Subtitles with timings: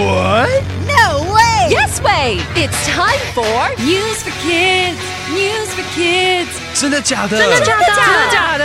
[0.00, 0.62] What?
[0.86, 1.68] No way!
[1.70, 2.38] Yes way!
[2.54, 4.98] It's time for News for Kids!
[5.30, 6.48] News for Kids!
[6.74, 7.38] 真的假的？
[7.38, 7.86] 真的假的？
[7.86, 8.64] 真的假的？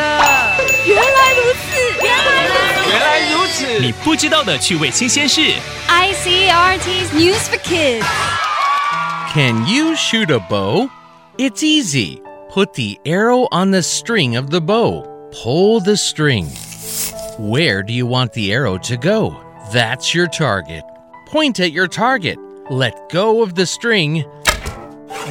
[0.85, 2.03] 原来如此！
[2.03, 2.89] 原来如此！
[2.89, 3.79] 原来如此！
[3.79, 5.53] 你不知道的趣味新鲜事。
[5.87, 8.05] ICRT's News for Kids!
[9.33, 10.89] Can you shoot a bow?
[11.37, 12.21] It's easy.
[12.53, 15.05] Put the arrow on the string of the bow.
[15.31, 16.49] Pull the string.
[17.39, 19.37] Where do you want the arrow to go?
[19.71, 20.83] That's your target.
[21.31, 22.37] Point at your target.
[22.69, 24.25] Let go of the string.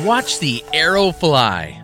[0.05, 1.75] Watch the arrow fly.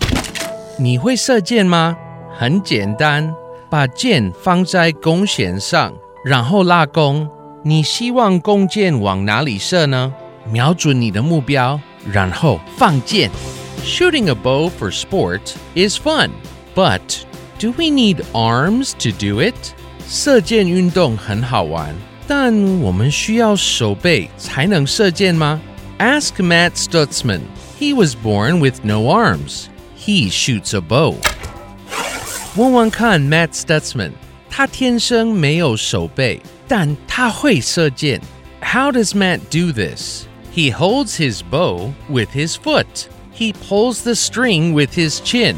[0.78, 1.96] 你会射箭吗？
[2.38, 3.34] 很简单，
[3.70, 7.28] 把箭放在弓弦上，然后拉弓。
[7.62, 10.12] 你希望弓箭往哪里射呢？
[10.50, 11.80] 瞄准你的目标，
[12.12, 13.30] 然后放箭。
[13.82, 16.30] Shooting a bow for sport is fun,
[16.74, 17.22] but
[17.58, 19.54] do we need arms to do it?
[20.06, 21.94] 射箭运动很好玩，
[22.30, 25.60] 但我们需要手背才能射箭吗？
[25.98, 27.40] Ask Matt Stutzman.
[27.78, 29.66] He was born with no arms.
[29.98, 31.16] He shoots a bow.
[32.56, 34.12] 问问看 Matt Stutzman，
[34.50, 38.20] 他天生没有手背，但他会射箭。
[38.60, 40.24] How does Matt do this?
[40.54, 43.08] He holds his bow with his foot.
[43.34, 45.56] He pulls the string with his chin.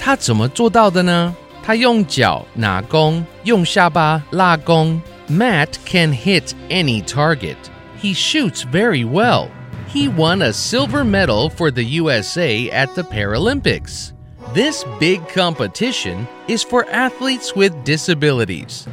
[0.00, 1.34] 他怎么做到的呢？
[1.62, 5.00] 他用脚拿弓，用下巴拉弓。
[5.28, 7.56] Matt can hit any target.
[8.00, 9.48] He shoots very well.
[9.88, 14.12] He won a silver medal for the USA at the Paralympics.
[14.54, 18.86] This big competition is for athletes with disabilities.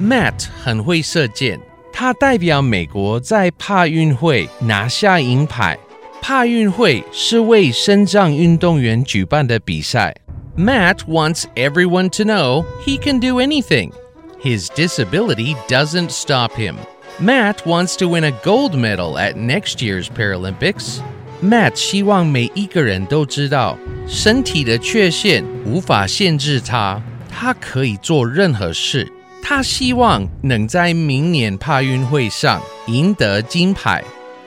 [0.00, 1.60] Matt 很会射箭，
[1.92, 5.78] 他代表美国在帕运会拿下银牌。
[6.20, 10.14] 帕运会是为身障运动员举办的比赛。
[10.56, 13.92] Matt wants everyone to know he can do anything.
[14.40, 16.76] His disability doesn't stop him.
[17.18, 21.00] Matt wants to win a gold medal at next year's Paralympics.
[21.40, 29.10] Matt 希望每一个人都知道，身体的缺陷无法限制他，他可以做任何事。
[29.42, 34.02] 他希望能在明年帕运会上赢得金牌。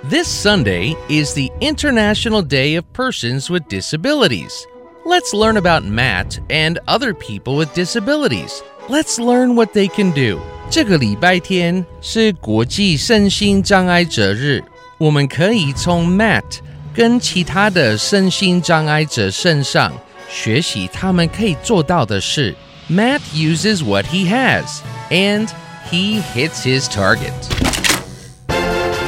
[0.09, 4.63] This Sunday is the International Day of Persons with Disabilities.
[5.05, 8.61] Let's learn about Matt and other people with disabilities.
[8.87, 10.39] Let's learn what they can do.
[10.69, 14.63] 这个礼拜天是国际身心障碍者日，
[14.97, 16.59] 我们可以从 Matt
[16.93, 19.91] 跟其他的身心障碍者身上
[20.29, 22.55] 学习他们可以做到的事。
[22.87, 25.47] Matt uses what he has, and
[25.91, 27.33] he hits his target.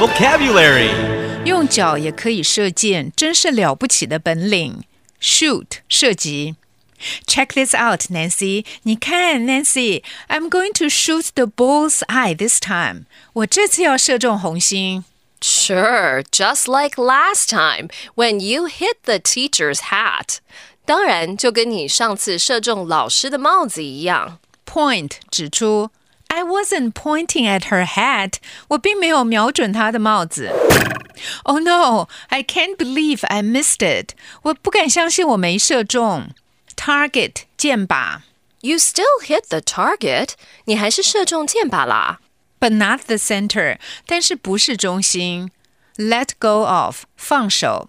[0.00, 0.90] Vocabulary
[1.44, 4.82] 用脚也可以射箭，真是了不起的本领。
[5.20, 6.56] Shoot 射击。
[7.26, 8.64] Check this out, Nancy.
[8.84, 13.06] 你看，Nancy，I'm going to shoot the bull's eye this time.
[13.32, 15.04] 我这次要射中红心。
[15.40, 20.38] Sure, just like last time when you hit the teacher's hat.
[20.84, 24.38] 当然，就跟你上次射中老师的帽子一样。
[24.64, 25.90] Point 指出
[26.36, 28.34] ，I wasn't pointing at her hat.
[28.68, 30.50] 我并没有瞄准她的帽子。
[31.44, 32.08] Oh no!
[32.28, 34.14] I can't believe I missed it.
[34.42, 36.30] 我不敢相信我没射中。
[36.76, 38.20] Target 箭靶
[38.60, 40.30] You still hit the target.
[40.64, 42.20] 你还是射中箭靶啦。
[42.60, 43.78] ，but not the center.
[44.06, 45.50] 但是不是中心。
[45.96, 47.88] Let go of 放手。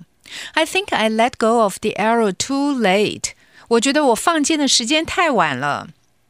[0.53, 3.31] I think I let go of the arrow too late.
[3.69, 5.89] 我觉得我放箭的时间太晚了。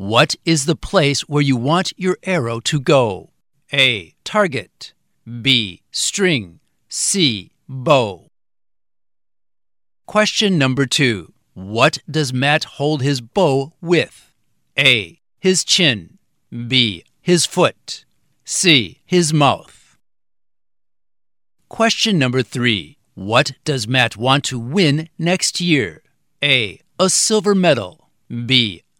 [0.00, 3.32] What is the place where you want your arrow to go?
[3.70, 4.14] A.
[4.24, 4.94] Target.
[5.42, 5.82] B.
[5.90, 6.60] String.
[6.88, 7.50] C.
[7.68, 8.30] Bow.
[10.06, 14.32] Question number two What does Matt hold his bow with?
[14.78, 15.20] A.
[15.38, 16.16] His chin.
[16.50, 17.04] B.
[17.20, 18.06] His foot.
[18.42, 19.02] C.
[19.04, 19.98] His mouth.
[21.68, 26.02] Question number three What does Matt want to win next year?
[26.42, 26.80] A.
[26.98, 28.08] A silver medal.
[28.46, 28.82] B